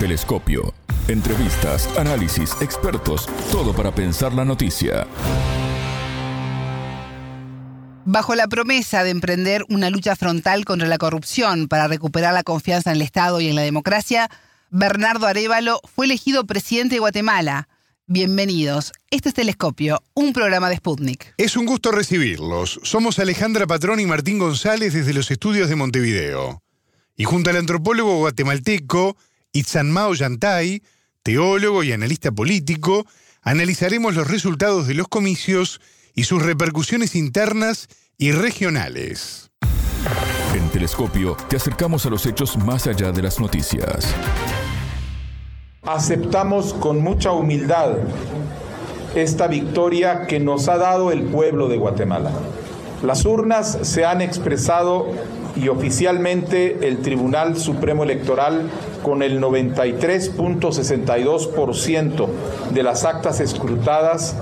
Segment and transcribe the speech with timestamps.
[0.00, 0.72] Telescopio.
[1.08, 5.06] Entrevistas, análisis, expertos, todo para pensar la noticia.
[8.06, 12.90] Bajo la promesa de emprender una lucha frontal contra la corrupción para recuperar la confianza
[12.90, 14.30] en el Estado y en la democracia,
[14.70, 17.68] Bernardo Arevalo fue elegido presidente de Guatemala.
[18.06, 18.92] Bienvenidos.
[19.10, 21.34] Este es Telescopio, un programa de Sputnik.
[21.36, 22.80] Es un gusto recibirlos.
[22.84, 26.62] Somos Alejandra Patrón y Martín González desde los estudios de Montevideo.
[27.16, 29.18] Y junto al antropólogo guatemalteco
[29.52, 30.82] Itzanmao Yantay,
[31.22, 33.06] teólogo y analista político,
[33.42, 35.80] analizaremos los resultados de los comicios
[36.14, 39.50] y sus repercusiones internas y regionales.
[40.54, 44.14] En Telescopio te acercamos a los hechos más allá de las noticias
[45.86, 47.96] aceptamos con mucha humildad
[49.14, 52.30] esta victoria que nos ha dado el pueblo de Guatemala.
[53.02, 55.08] Las urnas se han expresado
[55.56, 58.70] y oficialmente el Tribunal Supremo Electoral
[59.02, 62.28] con el 93.62%
[62.72, 64.36] de las actas escrutadas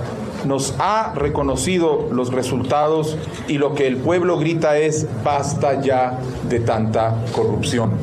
[0.45, 6.59] nos ha reconocido los resultados y lo que el pueblo grita es basta ya de
[6.59, 7.97] tanta corrupción.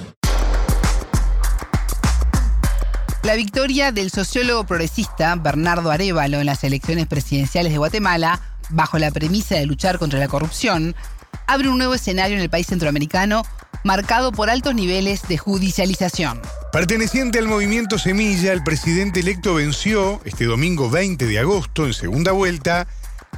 [3.23, 9.11] La victoria del sociólogo progresista Bernardo Arevalo en las elecciones presidenciales de Guatemala, bajo la
[9.11, 10.95] premisa de luchar contra la corrupción,
[11.49, 13.43] abre un nuevo escenario en el país centroamericano
[13.85, 16.41] marcado por altos niveles de judicialización.
[16.73, 22.33] Perteneciente al movimiento Semilla, el presidente electo venció este domingo 20 de agosto, en segunda
[22.33, 22.87] vuelta,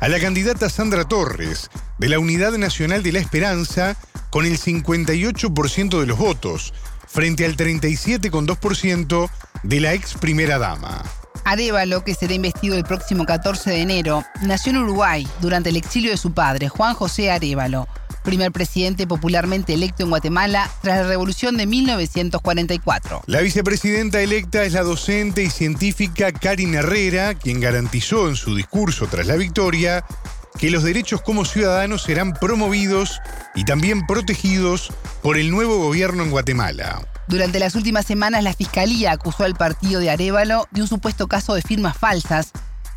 [0.01, 3.97] a la candidata Sandra Torres, de la Unidad Nacional de la Esperanza,
[4.31, 6.73] con el 58% de los votos,
[7.07, 9.31] frente al 37,2%
[9.63, 11.03] de la ex primera dama.
[11.45, 16.11] Arevalo, que será investido el próximo 14 de enero, nació en Uruguay durante el exilio
[16.11, 17.89] de su padre, Juan José Arevalo,
[18.29, 23.23] primer presidente popularmente electo en Guatemala tras la revolución de 1944.
[23.25, 29.07] La vicepresidenta electa es la docente y científica Karin Herrera, quien garantizó en su discurso
[29.07, 30.05] tras la victoria
[30.59, 33.19] que los derechos como ciudadanos serán promovidos
[33.55, 34.93] y también protegidos
[35.23, 37.09] por el nuevo gobierno en Guatemala.
[37.29, 41.55] Durante las últimas semanas, la Fiscalía acusó al partido de Arevalo de un supuesto caso
[41.55, 42.53] de firmas falsas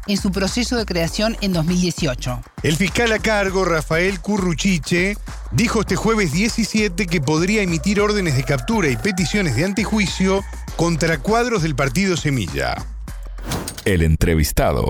[0.08, 2.42] en su proceso de creación en 2018.
[2.64, 5.18] El fiscal a cargo, Rafael Curruchiche,
[5.52, 10.42] dijo este jueves 17 que podría emitir órdenes de captura y peticiones de antejuicio
[10.76, 12.76] contra cuadros del partido Semilla.
[13.86, 14.90] El entrevistado.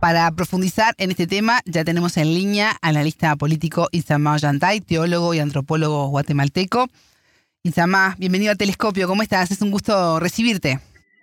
[0.00, 5.40] Para profundizar en este tema, ya tenemos en línea analista político Isamao Yantay, teólogo y
[5.40, 6.88] antropólogo guatemalteco.
[7.64, 9.50] Isama, bienvenido a Telescopio, ¿cómo estás?
[9.50, 10.78] Es un gusto recibirte.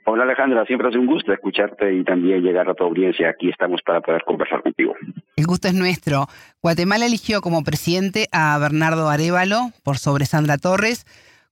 [0.08, 3.30] Hola Alejandra, siempre es un gusto escucharte y también llegar a tu audiencia.
[3.30, 4.94] Aquí estamos para poder conversar contigo.
[5.36, 6.28] El gusto es nuestro.
[6.62, 11.06] Guatemala eligió como presidente a Bernardo Arevalo por sobre Sandra Torres.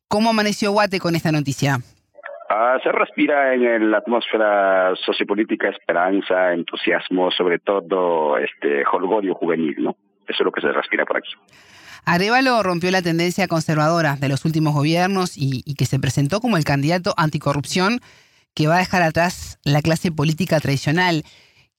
[0.08, 1.80] ¿Cómo amaneció Guate con esta noticia?
[2.50, 9.96] Ah, se respira en la atmósfera sociopolítica esperanza, entusiasmo, sobre todo este holgorio juvenil, ¿no?
[10.28, 11.32] Eso es lo que se respira por aquí.
[12.06, 16.64] Arevalo rompió la tendencia conservadora de los últimos gobiernos y, que se presentó como el
[16.64, 18.02] candidato anticorrupción
[18.56, 21.24] que va a dejar atrás la clase política tradicional.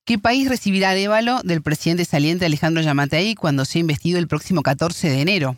[0.05, 5.09] ¿Qué país recibirá Arevalo del presidente saliente Alejandro Yamatei cuando sea investido el próximo 14
[5.09, 5.55] de enero?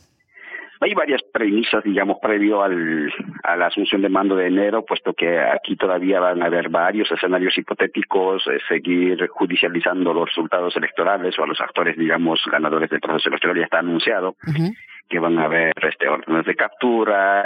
[0.79, 3.11] Hay varias premisas, digamos, previo al,
[3.43, 7.11] a la asunción de mando de enero, puesto que aquí todavía van a haber varios
[7.11, 13.01] escenarios hipotéticos, eh, seguir judicializando los resultados electorales o a los actores, digamos, ganadores del
[13.01, 14.35] proceso electoral ya está anunciado.
[15.09, 17.41] que van a haber este, órdenes de captura,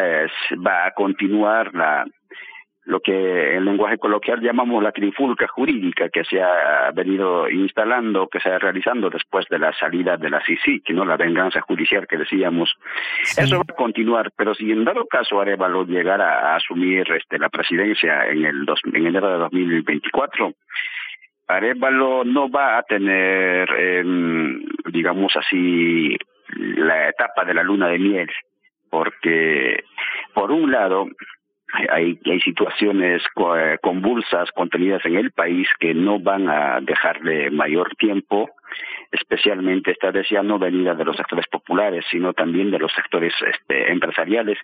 [0.65, 2.05] va a continuar la,
[2.85, 8.39] lo que en lenguaje coloquial llamamos la trifulca jurídica que se ha venido instalando, que
[8.39, 10.41] se ha realizando después de la salida de la
[10.83, 11.05] que ¿no?
[11.05, 12.75] la venganza judicial que decíamos.
[13.37, 17.49] Eso va a continuar, pero si en dado caso Arevalo llegara a asumir este, la
[17.49, 20.53] presidencia en, el dos, en enero de 2024,
[21.47, 26.17] Arevalo no va a tener, em, digamos así,
[26.57, 28.29] la etapa de la luna de miel,
[28.89, 29.83] porque
[30.33, 31.07] por un lado,
[31.89, 33.23] hay, hay situaciones
[33.57, 38.49] eh, convulsas contenidas en el país que no van a dejarle mayor tiempo
[39.11, 43.33] especialmente esta vez ya no venida de los sectores populares, sino también de los sectores
[43.45, 44.57] este, empresariales,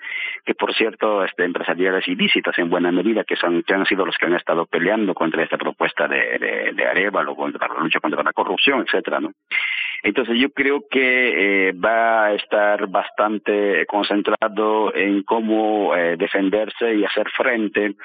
[0.45, 4.15] que por cierto, este, empresariales ilícitas en buena medida, que, son, que han sido los
[4.17, 8.23] que han estado peleando contra esta propuesta de, de, de Arevalo, contra la lucha contra
[8.23, 9.31] la corrupción, etcétera, ¿no?
[10.03, 17.05] Entonces yo creo que eh, va a estar bastante concentrado en cómo eh, defenderse y
[17.05, 17.95] hacer frente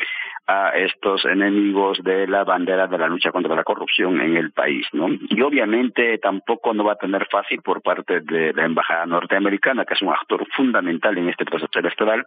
[0.46, 4.86] a estos enemigos de la bandera de la lucha contra la corrupción en el país,
[4.92, 5.08] ¿no?
[5.08, 9.94] Y obviamente tampoco no va a tener fácil por parte de la embajada norteamericana, que
[9.94, 12.26] es un actor fundamental en este proceso electoral,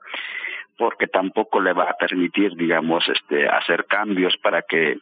[0.78, 4.98] porque tampoco le va a permitir, digamos, este, hacer cambios para que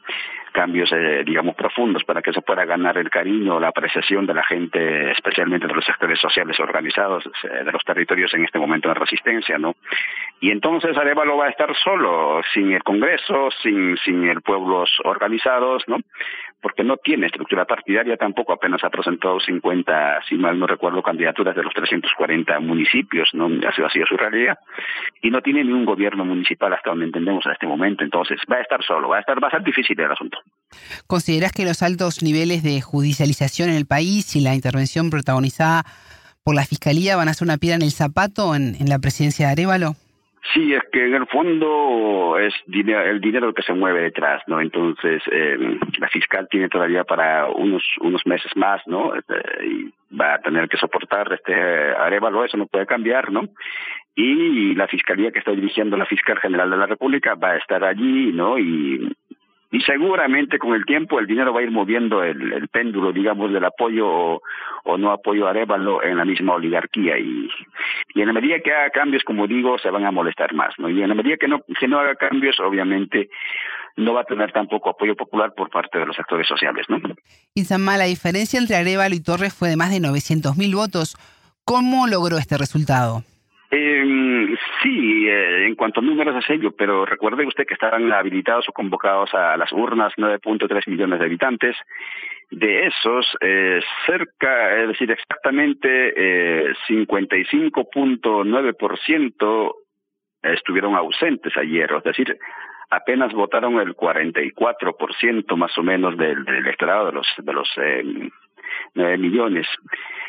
[0.54, 4.44] cambios, eh, digamos, profundos para que se pueda ganar el cariño, la apreciación de la
[4.44, 8.94] gente, especialmente de los sectores sociales organizados eh, de los territorios en este momento de
[8.94, 9.76] resistencia, ¿no?
[10.40, 15.84] Y entonces Arevalo va a estar solo, sin el Congreso, sin, sin el pueblos organizados,
[15.88, 15.98] ¿no?
[16.62, 21.56] Porque no tiene estructura partidaria tampoco, apenas ha presentado 50, si mal no recuerdo, candidaturas
[21.56, 23.50] de los 340 municipios, ¿no?
[23.68, 24.58] Ha sido su realidad.
[25.22, 28.58] Y no tiene ni un gobierno municipal hasta donde entendemos en este momento, entonces va
[28.58, 30.43] a estar solo, va a estar bastante difícil el asunto.
[31.08, 35.84] ¿Consideras que los altos niveles de judicialización en el país y la intervención protagonizada
[36.44, 39.54] por la Fiscalía van a ser una piedra en el zapato en, la presidencia de
[39.54, 39.96] Arevalo?
[40.54, 44.60] Sí, es que en el fondo es el dinero que se mueve detrás, ¿no?
[44.60, 49.16] Entonces, eh, la fiscal tiene todavía para unos unos meses más, ¿no?
[49.16, 49.36] Este,
[49.66, 53.48] y va a tener que soportar este Arevalo, eso no puede cambiar, ¿no?
[54.16, 57.84] Y la fiscalía que está dirigiendo la fiscal general de la República va a estar
[57.84, 58.60] allí, ¿no?
[58.60, 59.16] Y
[59.74, 63.66] y seguramente con el tiempo el dinero va a ir moviendo el, péndulo, digamos, del
[63.66, 64.08] apoyo
[64.84, 67.50] o, no apoyo a Arevalo en la misma oligarquía y,
[68.14, 70.90] y en la medida que haga cambios, como digo, se van a molestar más, ¿no?
[70.90, 73.32] Y en la medida que no, que no haga cambios, obviamente
[73.98, 77.02] no va a tener tampoco apoyo popular por parte de los actores sociales, ¿no?
[77.56, 81.18] Isamá, la diferencia entre Arevalo y Torres fue de más de 900.000 votos.
[81.66, 83.24] ¿Cómo logró este resultado?
[83.72, 84.43] Eh,
[84.84, 88.74] sí, eh, en cuanto a números es ello, pero recuerde usted que estaban habilitados o
[88.74, 91.76] convocados a las urnas 9.3 millones de habitantes.
[92.52, 99.74] De esos, eh, cerca, es decir, exactamente eh, 55.9%
[100.44, 102.38] estuvieron ausentes ayer, es decir,
[102.90, 108.30] apenas votaron el 44% más o menos del, del electorado de los de los eh,
[108.96, 109.68] 9 millones.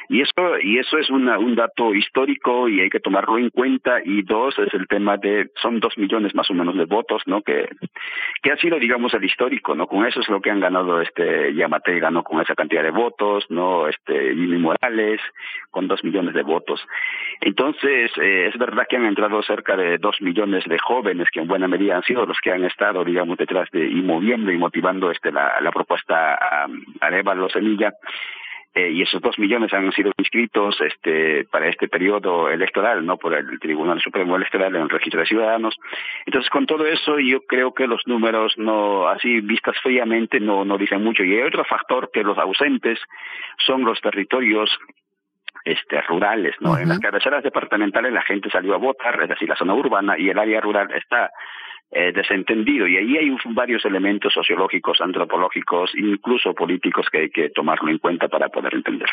[0.08, 4.00] Y eso, y eso es una, un dato histórico y hay que tomarlo en cuenta.
[4.04, 7.42] Y dos, es el tema de, son dos millones más o menos de votos, ¿no?
[7.42, 7.68] Que,
[8.42, 9.86] que ha sido, digamos, el histórico, ¿no?
[9.86, 13.46] Con eso es lo que han ganado este Yamate, ganó con esa cantidad de votos,
[13.48, 13.88] ¿no?
[13.88, 15.20] Este Jimmy Morales,
[15.70, 16.86] con dos millones de votos.
[17.40, 21.48] Entonces, eh, es verdad que han entrado cerca de dos millones de jóvenes que en
[21.48, 25.10] buena medida han sido los que han estado, digamos, detrás de y moviendo y motivando
[25.10, 26.66] este la, propuesta a,
[27.00, 27.92] a los Semilla
[28.75, 33.35] eh, y esos dos millones han sido inscritos este, para este periodo electoral, no por
[33.35, 35.76] el Tribunal Supremo Electoral en el registro de ciudadanos.
[36.26, 40.76] Entonces, con todo eso, yo creo que los números, no así vistas fríamente, no, no
[40.76, 41.23] dicen mucho.
[41.23, 42.99] Y hay otro factor que los ausentes
[43.65, 44.76] son los territorios
[45.65, 46.76] este, rurales, ¿no?
[46.76, 50.29] En las cabeceras departamentales la gente salió a votar, es decir, la zona urbana y
[50.29, 51.31] el área rural está
[51.90, 52.88] eh, desentendido.
[52.88, 58.28] Y ahí hay varios elementos sociológicos, antropológicos, incluso políticos que hay que tomarlo en cuenta
[58.28, 59.08] para poder entender.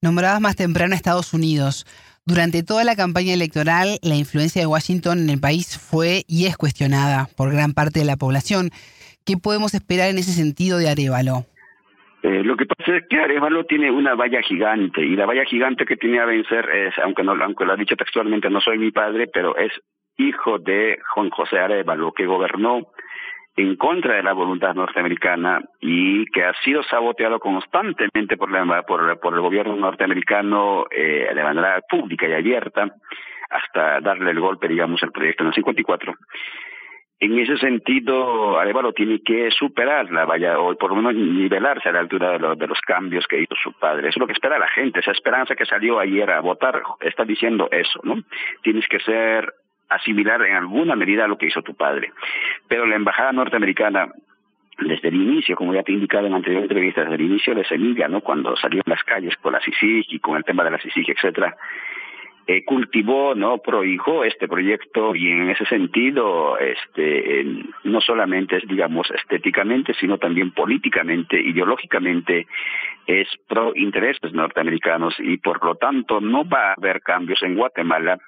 [0.00, 1.86] Nombrabas más temprano Estados Unidos.
[2.26, 6.56] Durante toda la campaña electoral, la influencia de Washington en el país fue y es
[6.56, 8.70] cuestionada por gran parte de la población.
[9.26, 11.44] ¿Qué podemos esperar en ese sentido de Arevalo?
[12.22, 15.84] Eh, lo que pasa es que Arevalo tiene una valla gigante y la valla gigante
[15.84, 18.90] que tiene a vencer es, aunque no, aunque lo ha dicho textualmente, no soy mi
[18.90, 19.72] padre, pero es
[20.16, 22.88] hijo de Juan José Arevalo, que gobernó
[23.56, 29.34] en contra de la voluntad norteamericana y que ha sido saboteado constantemente por, la, por,
[29.34, 32.92] el gobierno norteamericano eh, de manera pública y abierta
[33.50, 36.14] hasta darle el golpe, digamos, al proyecto en el 54.
[37.20, 41.92] En ese sentido, Arevalo tiene que superar la valla, o por lo menos nivelarse a
[41.92, 44.08] la altura de, de, los cambios que hizo su padre.
[44.08, 44.98] Eso es lo que espera la gente.
[44.98, 48.16] Esa esperanza que salió ayer a votar está diciendo eso, ¿no?
[48.62, 49.54] Tienes que ser
[49.88, 52.12] asimilar en alguna medida lo que hizo tu padre.
[52.68, 54.08] Pero la embajada norteamericana
[54.78, 57.64] desde el inicio, como ya te he indicado en anteriores entrevistas, desde el inicio de
[57.64, 58.20] Semilla, ¿no?
[58.20, 61.10] cuando salió en las calles con la CICIG y con el tema de la CICIG,
[61.10, 61.56] etcétera,
[62.46, 67.46] eh, cultivó, no prohijó este proyecto y en ese sentido, este,
[67.84, 72.46] no solamente es, digamos, estéticamente, sino también políticamente, ideológicamente,
[73.06, 78.18] es pro intereses norteamericanos y por lo tanto no va a haber cambios en Guatemala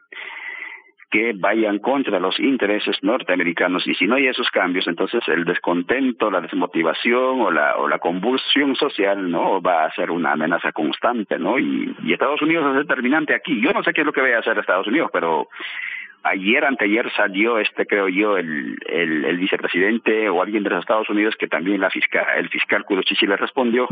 [1.10, 3.86] que vayan contra los intereses norteamericanos.
[3.86, 7.98] Y si no hay esos cambios entonces el descontento la desmotivación o la o la
[7.98, 12.86] convulsión social no va a ser una amenaza constante no y, y Estados Unidos es
[12.86, 13.60] determinante aquí.
[13.60, 15.48] Yo no sé qué es lo que vaya a hacer Estados Unidos pero
[16.22, 21.08] ayer anteayer salió este creo yo el, el, el vicepresidente o alguien de los Estados
[21.08, 23.86] Unidos que también la fiscal el fiscal Kurochichi le respondió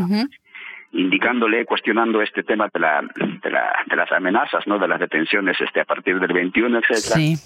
[0.94, 4.78] indicándole, cuestionando este tema de, la, de, la, de las amenazas, ¿no?
[4.78, 7.16] De las detenciones este a partir del 21, etcétera.
[7.16, 7.36] Sí.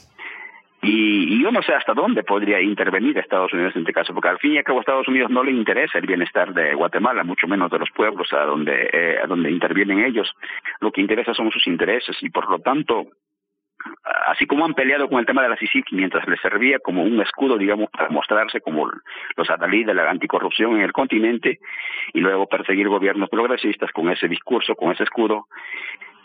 [0.80, 4.28] Y, y, yo no sé hasta dónde podría intervenir Estados Unidos en este caso, porque
[4.28, 7.24] al fin y al cabo a Estados Unidos no le interesa el bienestar de Guatemala,
[7.24, 10.30] mucho menos de los pueblos a donde, eh, a donde intervienen ellos.
[10.80, 13.08] Lo que interesa son sus intereses y por lo tanto
[14.26, 17.20] así como han peleado con el tema de la CICIC mientras les servía como un
[17.20, 18.90] escudo, digamos, para mostrarse como
[19.36, 21.60] los adalid de la anticorrupción en el continente
[22.12, 25.46] y luego perseguir gobiernos progresistas con ese discurso, con ese escudo,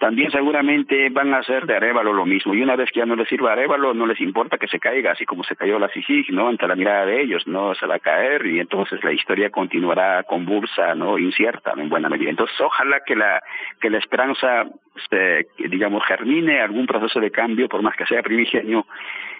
[0.03, 2.53] también seguramente van a hacer de Arevalo lo mismo.
[2.53, 5.13] Y una vez que ya no les sirva Arevalo, no les importa que se caiga,
[5.13, 6.49] así como se cayó la CICIG, ¿no?
[6.49, 7.73] Ante la mirada de ellos, ¿no?
[7.73, 11.17] Se va a caer y entonces la historia continuará convulsa, ¿no?
[11.17, 12.31] Incierta, en buena medida.
[12.31, 13.41] Entonces, ojalá que la,
[13.79, 14.65] que la esperanza,
[15.09, 18.85] se, digamos, germine algún proceso de cambio, por más que sea primigenio,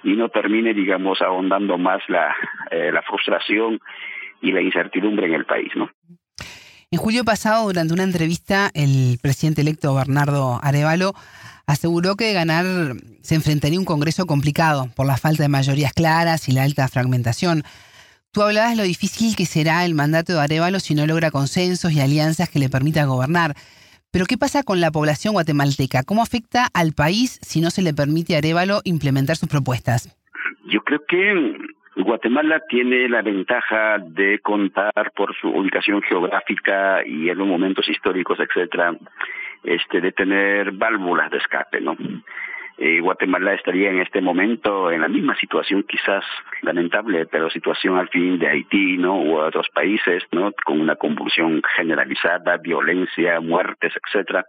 [0.01, 2.34] y no termine, digamos, ahondando más la,
[2.72, 3.82] eh, la frustración
[4.41, 5.89] y la incertidumbre en el país, ¿no?
[6.93, 11.15] En julio pasado, durante una entrevista, el presidente electo Bernardo Arevalo
[11.65, 12.65] aseguró que ganar
[13.23, 17.63] se enfrentaría un Congreso complicado por la falta de mayorías claras y la alta fragmentación.
[18.31, 21.91] Tú hablabas de lo difícil que será el mandato de Arevalo si no logra consensos
[21.93, 23.55] y alianzas que le permitan gobernar.
[24.12, 26.03] Pero ¿qué pasa con la población guatemalteca?
[26.03, 30.15] ¿Cómo afecta al país si no se le permite a Arevalo implementar sus propuestas?
[30.69, 31.57] Yo creo que
[31.95, 38.39] Guatemala tiene la ventaja de contar por su ubicación geográfica y en los momentos históricos,
[38.39, 38.95] etcétera,
[39.63, 41.95] este, de tener válvulas de escape, ¿no?
[43.01, 46.25] Guatemala estaría en este momento en la misma situación, quizás
[46.63, 49.15] lamentable, pero situación al fin de Haití, ¿no?
[49.21, 50.51] U otros países, ¿no?
[50.65, 54.45] Con una convulsión generalizada, violencia, muertes, etcétera.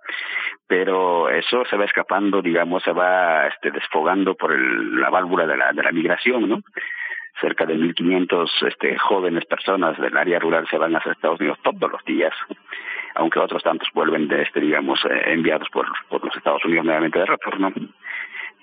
[0.66, 5.56] Pero eso se va escapando, digamos, se va este, desfogando por el, la válvula de
[5.56, 6.60] la, de la migración, ¿no?
[7.40, 11.90] Cerca de 1.500 este, jóvenes personas del área rural se van a Estados Unidos todos
[11.90, 12.32] los días,
[13.14, 17.18] aunque otros tantos vuelven de este, digamos, eh, enviados por, por los Estados Unidos nuevamente
[17.18, 17.72] de retorno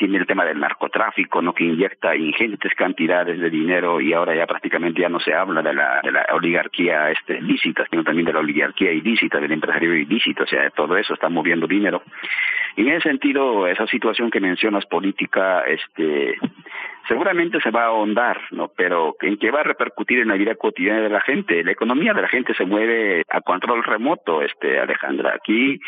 [0.01, 1.53] tiene el tema del narcotráfico, ¿no?
[1.53, 5.75] que inyecta ingentes cantidades de dinero y ahora ya prácticamente ya no se habla de
[5.75, 10.43] la, de la oligarquía este, lícita, sino también de la oligarquía ilícita, del empresario ilícito,
[10.43, 12.01] o sea, todo eso está moviendo dinero.
[12.75, 16.35] Y en ese sentido, esa situación que mencionas política, este,
[17.07, 18.69] seguramente se va a ahondar, ¿no?
[18.75, 21.63] Pero en qué va a repercutir en la vida cotidiana de la gente.
[21.63, 25.33] La economía de la gente se mueve a control remoto, este, Alejandra.
[25.35, 25.79] Aquí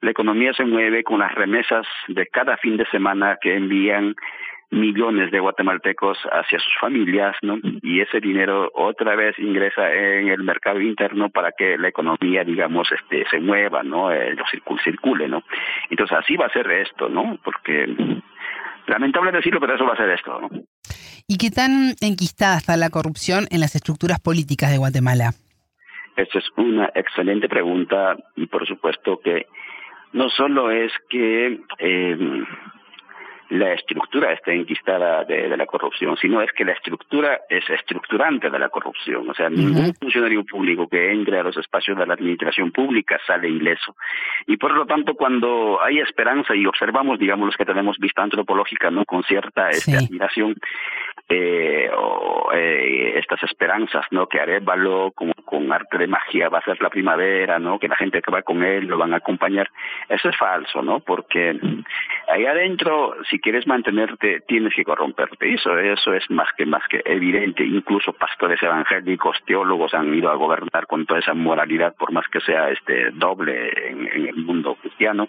[0.00, 4.14] la economía se mueve con las remesas de cada fin de semana que envían
[4.70, 7.58] millones de guatemaltecos hacia sus familias, ¿no?
[7.82, 12.90] Y ese dinero otra vez ingresa en el mercado interno para que la economía, digamos,
[12.92, 14.12] este, se mueva, ¿no?
[14.12, 15.42] Eh, circule, circule, ¿no?
[15.88, 17.38] Entonces así va a ser esto, ¿no?
[17.42, 17.86] Porque
[18.86, 20.48] lamentable decirlo, pero eso va a ser esto, ¿no?
[21.26, 25.32] ¿Y qué tan enquistada está la corrupción en las estructuras políticas de Guatemala?
[26.16, 29.46] Esa es una excelente pregunta y por supuesto que
[30.12, 32.18] no solo es que eh,
[33.50, 38.58] la estructura está enquistada de, la corrupción, sino es que la estructura es estructurante de
[38.58, 39.28] la corrupción.
[39.28, 43.48] O sea, ningún funcionario público que entre a los espacios de la administración pública sale
[43.48, 43.96] ileso.
[44.46, 48.90] Y por lo tanto, cuando hay esperanza y observamos, digamos, los que tenemos vista antropológica,
[48.90, 49.04] ¿no?
[49.04, 50.54] Con cierta admiración,
[51.28, 54.26] eh, o, eh, estas esperanzas, ¿no?
[54.26, 57.78] Que Arevalo, como con arte de magia, va a ser la primavera, ¿no?
[57.78, 59.70] Que la gente que va con él lo van a acompañar.
[60.08, 61.00] Eso es falso, ¿no?
[61.00, 61.58] Porque
[62.28, 65.52] ahí adentro, si quieres mantenerte tienes que corromperte.
[65.52, 67.64] Eso, eso es más que más que evidente.
[67.64, 72.40] Incluso pastores evangélicos, teólogos han ido a gobernar con toda esa moralidad, por más que
[72.40, 75.28] sea este doble en, el mundo cristiano.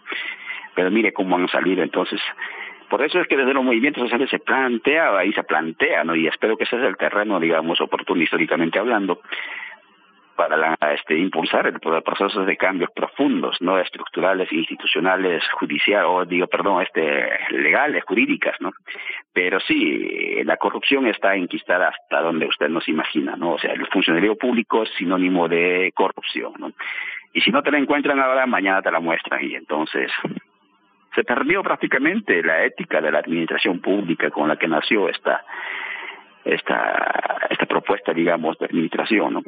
[0.75, 1.83] Pero mire cómo han salido.
[1.83, 2.21] Entonces,
[2.89, 6.15] por eso es que desde los movimientos sociales se plantea y se plantea, ¿no?
[6.15, 9.21] Y espero que ese es el terreno, digamos, oportuno históricamente hablando,
[10.39, 16.81] para este, impulsar el, procesos de cambios profundos, no estructurales, institucionales, judiciales, o digo, perdón,
[16.81, 18.71] este, legales, jurídicas, ¿no?
[19.33, 23.55] Pero sí, la corrupción está enquistada hasta donde usted nos imagina, ¿no?
[23.55, 26.71] O sea, el funcionario público es sinónimo de corrupción, ¿no?
[27.33, 30.09] Y si no te la encuentran ahora, mañana te la muestran y entonces
[31.15, 35.43] se perdió prácticamente la ética de la administración pública con la que nació esta
[36.45, 39.33] esta, esta propuesta, digamos, de administración.
[39.33, 39.43] ¿no?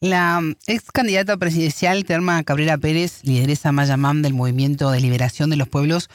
[0.00, 5.68] La ex candidata presidencial Terma Cabrera Pérez, lideresa Mayamam del Movimiento de Liberación de los
[5.68, 6.08] Pueblos,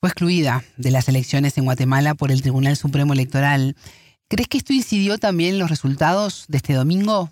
[0.00, 3.74] fue excluida de las elecciones en Guatemala por el Tribunal Supremo Electoral.
[4.28, 7.30] ¿Crees que esto incidió también en los resultados de este domingo?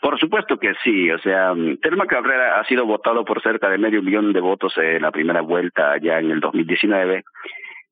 [0.00, 4.02] Por supuesto que sí, o sea, Terma Cabrera ha sido votado por cerca de medio
[4.02, 7.24] millón de votos en la primera vuelta ya en el 2019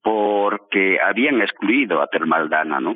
[0.03, 2.95] porque habían excluido a Termaldana, ¿no?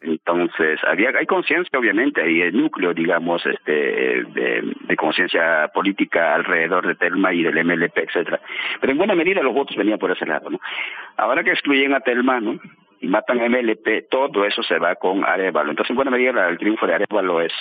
[0.00, 6.94] Entonces, había hay conciencia, obviamente, hay el núcleo, digamos, este de, conciencia política alrededor de
[6.94, 8.40] Telma y del MLP, etcétera.
[8.80, 10.60] Pero en buena medida los votos venían por ese lado, ¿no?
[11.16, 12.60] Ahora que excluyen a Telma, ¿no?
[13.00, 15.70] Y matan a MLP, todo eso se va con Arevalo.
[15.70, 17.52] Entonces, en buena medida, el triunfo de Arevalo es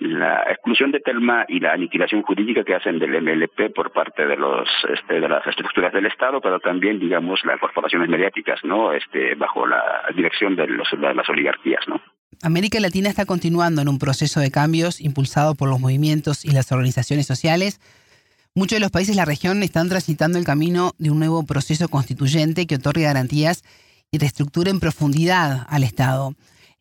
[0.00, 4.36] la exclusión de Telma y la aniquilación jurídica que hacen del MLP por parte de
[4.36, 8.92] los este, de las estructuras del Estado, pero también digamos las corporaciones mediáticas, ¿no?
[8.92, 9.82] Este bajo la
[10.14, 12.00] dirección de, los, las oligarquías, ¿no?
[12.42, 16.72] América Latina está continuando en un proceso de cambios impulsado por los movimientos y las
[16.72, 17.80] organizaciones sociales.
[18.54, 21.88] Muchos de los países de la región están transitando el camino de un nuevo proceso
[21.88, 23.64] constituyente que otorgue garantías
[24.10, 26.34] y reestructure en profundidad al Estado.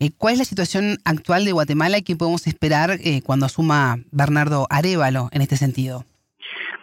[0.03, 4.00] Eh, ¿Cuál es la situación actual de Guatemala y qué podemos esperar eh, cuando asuma
[4.12, 6.03] Bernardo Arevalo en este sentido?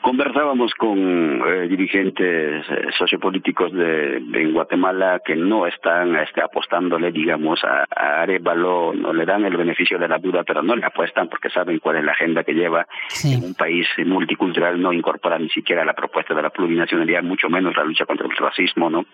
[0.01, 7.63] Conversábamos con eh, dirigentes eh, sociopolíticos de, de, Guatemala que no están este, apostándole, digamos,
[7.65, 11.29] a, a, Arevalo, no le dan el beneficio de la duda, pero no le apuestan
[11.29, 12.87] porque saben cuál es la agenda que lleva.
[13.09, 13.35] Sí.
[13.35, 17.77] En un país multicultural no incorpora ni siquiera la propuesta de la plurinacionalidad, mucho menos
[17.77, 19.05] la lucha contra el racismo, ¿no?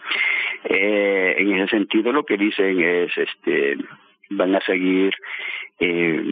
[0.64, 3.76] Eh, en ese sentido, lo que dicen es, este,
[4.31, 5.14] van a seguir
[5.81, 6.23] eh,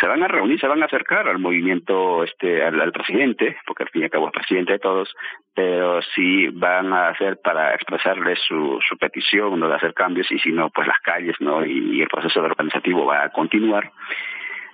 [0.00, 3.84] se van a reunir, se van a acercar al movimiento, este, al, al, presidente, porque
[3.84, 5.14] al fin y al cabo es presidente de todos,
[5.54, 10.38] pero sí van a hacer para expresarle su, su petición, no de hacer cambios, y
[10.38, 11.64] si no, pues las calles, ¿no?
[11.64, 13.90] Y, y el proceso organizativo va a continuar.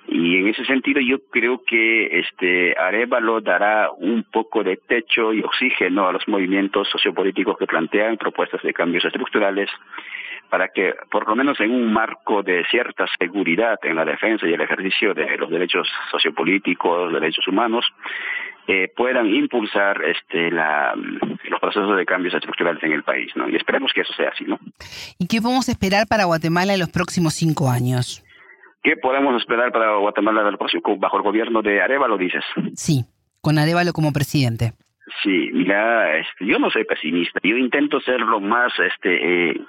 [0.09, 5.43] Y en ese sentido yo creo que este Arevalo dará un poco de techo y
[5.43, 9.71] oxígeno a los movimientos sociopolíticos que plantean propuestas de cambios estructurales
[10.51, 14.53] para que, por lo menos en un marco de cierta seguridad en la defensa y
[14.53, 17.87] el ejercicio de los derechos sociopolíticos, derechos humanos,
[18.67, 23.49] eh, puedan impulsar este, la, los procesos de cambios estructurales en el país, ¿no?
[23.49, 24.59] Y esperemos que eso sea así, ¿no?
[25.19, 28.23] ¿Y qué podemos esperar para Guatemala en los próximos cinco años?
[28.83, 30.43] ¿Qué podemos esperar para Guatemala
[30.99, 32.45] bajo el gobierno de Arevalo, dices?
[32.75, 33.05] Sí,
[33.41, 34.73] con Arevalo como presidente.
[35.23, 37.39] Sí, mira, este, yo no soy pesimista.
[37.43, 39.61] Yo intento ser lo más este, eh,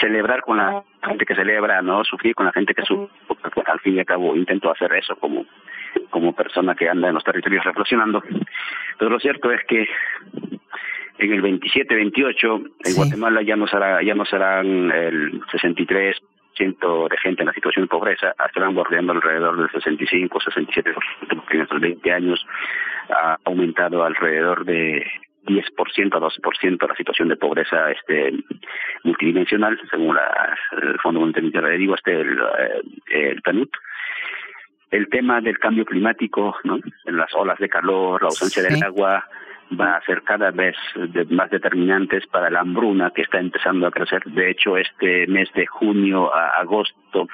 [0.00, 3.14] celebrar con la gente que celebra, no sufrir con la gente que sufre.
[3.66, 5.44] Al fin y al cabo intento hacer eso como
[6.10, 8.22] como persona que anda en los territorios reflexionando.
[8.98, 9.86] Pero lo cierto es que
[11.18, 12.96] en el 27-28 en sí.
[12.96, 16.16] Guatemala ya no será ya no serán el 63
[16.58, 20.94] de gente en la situación de pobreza, estarán bordeando alrededor del 65, 67%,
[21.28, 22.46] porque en estos 20 años
[23.10, 25.04] ha aumentado alrededor de
[25.46, 28.32] 10% a 12% la situación de pobreza este
[29.02, 32.38] multidimensional, según la, el Fondo Monetario Internacional, este el,
[33.10, 33.68] el PNUD.
[34.90, 36.78] El tema del cambio climático, ¿no?
[37.04, 38.72] En las olas de calor, la ausencia sí.
[38.72, 39.24] del agua,
[39.78, 43.90] va a ser cada vez de, más determinantes para la hambruna que está empezando a
[43.90, 44.22] crecer.
[44.24, 47.28] De hecho, este mes de junio a agosto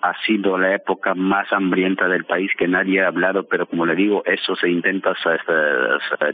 [0.00, 3.96] ha sido la época más hambrienta del país que nadie ha hablado, pero como le
[3.96, 5.14] digo, eso se intenta,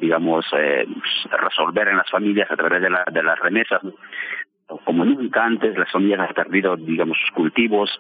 [0.00, 0.86] digamos, eh,
[1.30, 3.80] resolver en las familias a través de, la, de las remesas.
[4.84, 7.90] Como nunca antes, las familias han perdido, digamos, sus cultivos.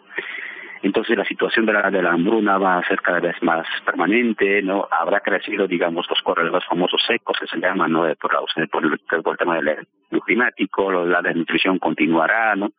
[0.84, 4.60] Entonces la situación de la, de la hambruna va a ser cada vez más permanente,
[4.60, 4.86] ¿no?
[4.90, 8.02] Habrá crecido, digamos, los corredores famosos secos que se llaman, ¿no?
[8.16, 9.86] Por, la, por, el, tema del
[10.26, 12.72] climático, la desnutrición continuará, ¿no?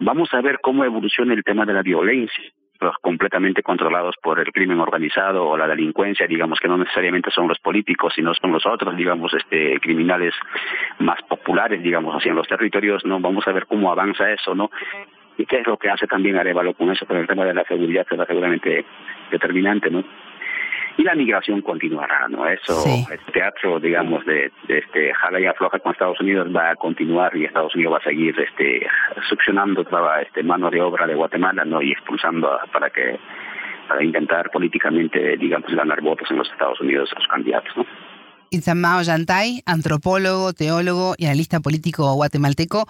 [0.00, 2.44] Vamos a ver cómo evoluciona el tema de la violencia
[2.80, 7.48] los completamente controlados por el crimen organizado o la delincuencia, digamos que no necesariamente son
[7.48, 10.34] los políticos, sino son los otros, digamos, este criminales
[10.98, 13.20] más populares, digamos, así en los territorios, ¿no?
[13.20, 14.70] Vamos a ver cómo avanza eso, ¿no?
[15.36, 17.64] Y qué es lo que hace también Arevalo con eso, con el tema de la
[17.64, 18.84] seguridad será seguramente
[19.30, 20.04] determinante, ¿no?
[20.96, 22.46] y la migración continuará, ¿no?
[22.46, 23.04] Eso, sí.
[23.10, 27.36] el teatro, digamos, de, de este jala y afloja con Estados Unidos va a continuar
[27.36, 28.86] y Estados Unidos va a seguir este
[29.28, 31.82] succionando toda este mano de obra de Guatemala, ¿no?
[31.82, 33.18] Y expulsando para que
[33.88, 37.84] para intentar políticamente, digamos, ganar votos en los Estados Unidos a los candidatos, ¿no?
[38.50, 42.86] Itzamao Yantay, antropólogo, teólogo y analista político guatemalteco.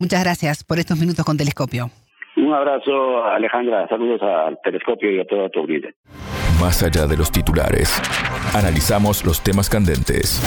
[0.00, 1.90] Muchas gracias por estos minutos con Telescopio.
[2.34, 3.86] Un abrazo, Alejandra.
[3.86, 5.92] Saludos al Telescopio y a toda tu audiencia.
[6.58, 8.00] Más allá de los titulares,
[8.54, 10.42] analizamos los temas candentes.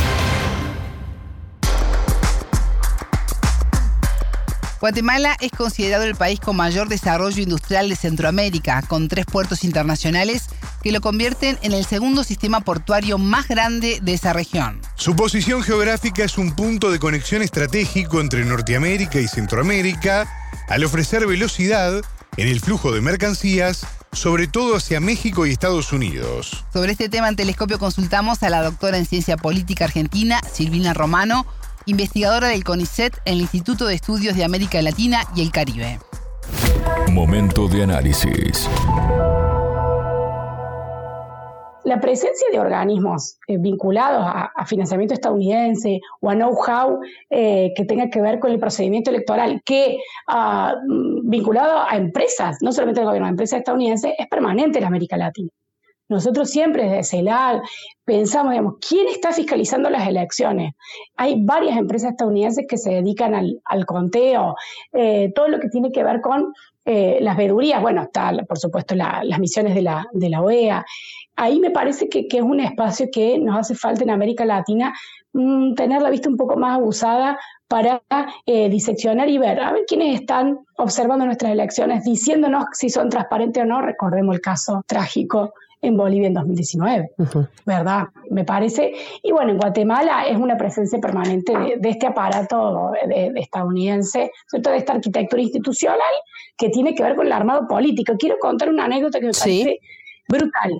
[4.81, 10.49] Guatemala es considerado el país con mayor desarrollo industrial de Centroamérica, con tres puertos internacionales
[10.83, 14.81] que lo convierten en el segundo sistema portuario más grande de esa región.
[14.95, 20.27] Su posición geográfica es un punto de conexión estratégico entre Norteamérica y Centroamérica,
[20.67, 22.01] al ofrecer velocidad
[22.37, 26.63] en el flujo de mercancías sobre todo hacia México y Estados Unidos.
[26.71, 31.45] Sobre este tema en Telescopio consultamos a la doctora en Ciencia Política Argentina, Silvina Romano,
[31.85, 35.99] investigadora del CONICET en el Instituto de Estudios de América Latina y el Caribe.
[37.09, 38.69] Momento de análisis.
[41.83, 48.09] La presencia de organismos eh, vinculados a, financiamiento estadounidense o a know-how eh, que tenga
[48.09, 49.97] que ver con el procedimiento electoral, que
[50.29, 50.73] uh,
[51.23, 55.49] vinculado a empresas, no solamente al gobierno, a empresas estadounidenses, es permanente en América Latina.
[56.09, 57.63] Nosotros siempre desde CELAC
[58.03, 60.73] pensamos, digamos, ¿quién está fiscalizando las elecciones?
[61.15, 64.55] Hay varias empresas estadounidenses que se dedican al, conteo,
[64.91, 66.53] eh, todo lo que tiene que ver con
[66.85, 70.85] eh, las vedurías, bueno, está por supuesto las misiones de la, de la OEA.
[71.35, 74.93] Ahí me parece que, es un espacio que nos hace falta en América Latina
[75.31, 78.03] mm, tener la vista un poco más abusada para
[78.45, 83.63] eh, diseccionar y ver, a ver quiénes están observando nuestras elecciones, diciéndonos si son transparentes
[83.63, 83.81] o no.
[83.81, 87.11] Recordemos el caso trágico en Bolivia en 2019,
[87.65, 88.05] ¿verdad?
[88.31, 88.93] Me parece.
[89.21, 92.93] Y bueno, en Guatemala es una presencia permanente de, este aparato
[93.35, 96.13] estadounidense, sobre todo de esta arquitectura institucional
[96.57, 98.13] que tiene que ver con el armado político.
[98.17, 99.79] Quiero contar una anécdota que me parece
[100.27, 100.71] brutal.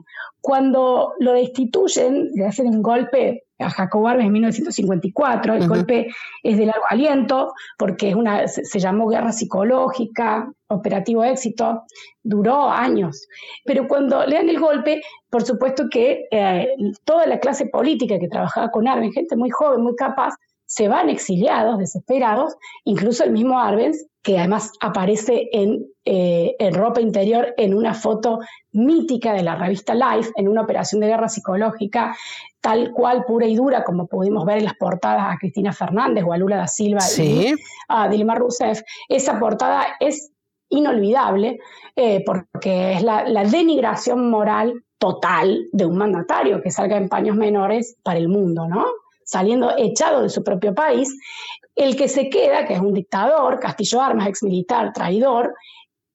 [0.42, 6.08] Cuando lo destituyen, le hacen un golpe a Jacobo Arbenz en 1954, el golpe
[6.44, 11.84] es de largo aliento, porque es una, se, llamó guerra psicológica, operativo éxito,
[12.22, 13.28] duró años.
[13.64, 16.76] Pero cuando le dan el golpe, por supuesto que eh,
[17.06, 20.34] toda la clase política que trabajaba con Arbenz, gente muy joven, muy capaz,
[20.74, 27.00] se van exiliados, desesperados, incluso el mismo Arbenz, que además aparece en, eh, en, ropa
[27.00, 28.40] interior en una foto
[28.72, 32.18] mítica de la revista Life, en una operación de guerra psicológica,
[32.60, 36.34] tal cual, pura y dura, como pudimos ver en las portadas a Cristina Fernández o
[36.34, 37.54] a Lula da Silva y
[37.90, 38.82] a Dilma Rousseff.
[39.10, 40.32] Esa portada es
[40.70, 41.60] inolvidable
[41.96, 47.36] eh, porque es la, la denigración moral total de un mandatario que salga en paños
[47.36, 48.86] menores para el mundo, ¿no?
[49.34, 51.10] Saliendo echado de su propio país,
[51.76, 55.56] el que se queda, que es un dictador, Castillo Armas, ex militar, traidor,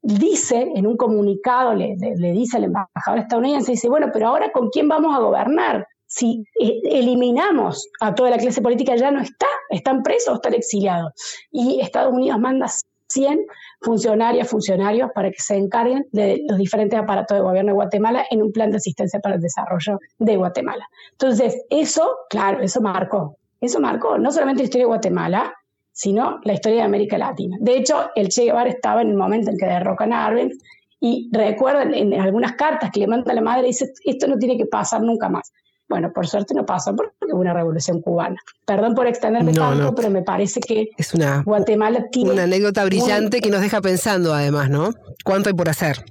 [0.00, 1.96] dice en un comunicado, le,
[2.32, 5.84] dice al embajador estadounidense, dice, bueno, pero ahora ¿con quién vamos a gobernar?
[6.06, 10.54] Si eh, eliminamos a toda la clase política, ya no está, están presos o están
[10.54, 11.12] exiliados.
[11.50, 12.66] Y Estados Unidos manda
[13.08, 13.46] 100
[13.80, 18.42] funcionarias, funcionarios para que se encarguen de los diferentes aparatos de gobierno de Guatemala en
[18.42, 20.86] un plan de asistencia para el desarrollo de Guatemala.
[21.12, 23.36] Entonces, eso, claro, eso marcó.
[23.60, 25.54] Eso marcó no solamente la historia de Guatemala,
[25.92, 27.56] sino la historia de América Latina.
[27.60, 30.56] De hecho, el Che Guevara estaba en el momento en que derrocan a Arbenz
[31.00, 34.66] y recuerdan en algunas cartas que le manda la madre, dice, esto no tiene que
[34.66, 35.52] pasar nunca más.
[35.88, 38.36] Bueno, por suerte no pasó porque hubo una revolución cubana.
[38.66, 43.40] Perdón por extenderme tanto, pero me parece que es una, Guatemala tiene una anécdota brillante
[43.40, 44.90] que nos deja pensando además, ¿no?
[45.24, 46.04] ¿Cuánto hay por hacer?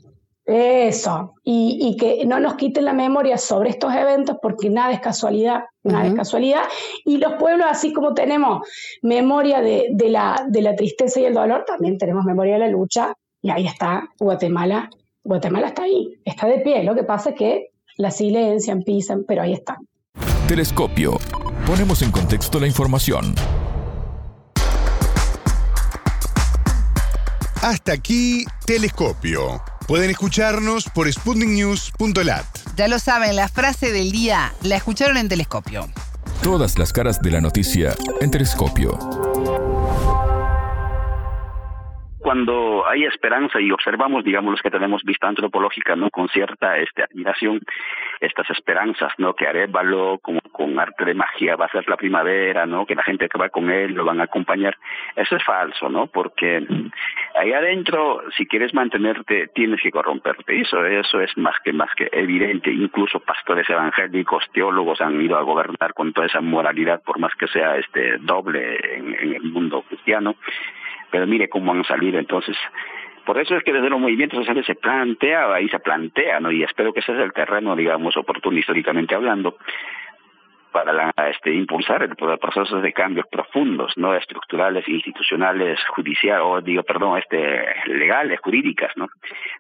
[0.50, 5.66] Eso, y, que no nos quiten la memoria sobre estos eventos porque nada es casualidad,
[5.84, 6.62] nada es casualidad.
[7.04, 8.66] Y los pueblos, así como tenemos
[9.02, 13.14] memoria de, la, de la tristeza y el dolor, también tenemos memoria de la lucha
[13.42, 14.90] y ahí está Guatemala.
[15.22, 16.82] Guatemala está ahí, está de pie.
[16.84, 19.78] Lo que pasa es que la silencian, pisan, pero ahí están.
[20.48, 21.20] Telescopio.
[21.66, 23.36] Ponemos en contexto la información.
[27.62, 29.62] Hasta aquí, Telescopio.
[29.88, 32.46] Pueden escucharnos por sputniknews.lat.
[32.78, 35.88] Ya lo saben, la frase del día la escucharon en Telescopio.
[36.42, 39.27] Todas las caras de la noticia en Telescopio
[42.38, 46.12] cuando hay esperanza y observamos, digamos, los que tenemos vista antropológica, ¿no?
[46.12, 47.62] Con cierta este, admiración,
[48.20, 49.34] estas esperanzas, ¿no?
[49.34, 52.86] Que Arevalo, como con arte de magia, va a ser la primavera, ¿no?
[52.86, 54.78] Que la gente que va con él lo van a acompañar.
[55.16, 56.06] Eso es falso, ¿no?
[56.06, 56.64] Porque
[57.34, 60.62] ahí adentro, si quieres mantenerte, tienes que corromperte.
[60.62, 62.70] Eso, eso es más que, más que evidente.
[62.72, 67.48] Incluso pastores evangélicos, teólogos han ido a gobernar con toda esa moralidad, por más que
[67.48, 70.36] sea este doble en el mundo cristiano
[71.12, 72.58] pero mire cómo han salido entonces.
[73.26, 76.50] Por eso es que desde los movimientos sociales se plantea, ahí se plantea, ¿no?
[76.50, 79.58] Y espero que ese es el terreno, digamos, oportuno históricamente hablando,
[80.72, 86.84] para la, este, impulsar el, procesos de cambios profundos, no estructurales, institucionales, judiciales, o digo,
[86.84, 89.08] perdón, este, legales, jurídicas, ¿no?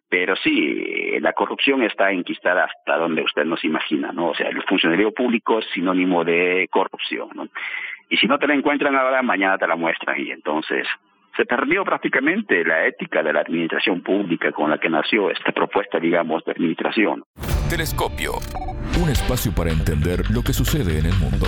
[0.07, 4.29] Pero sí, la corrupción está enquistada hasta donde usted no se imagina, ¿no?
[4.29, 7.47] O sea, el funcionario público es sinónimo de corrupción, ¿no?
[8.09, 10.87] Y si no te la encuentran ahora, mañana te la muestran y entonces
[11.37, 15.99] se perdió prácticamente la ética de la administración pública con la que nació esta propuesta,
[15.99, 17.23] digamos, de administración.
[17.69, 18.33] Telescopio,
[19.01, 21.47] un espacio para entender lo que sucede en el mundo.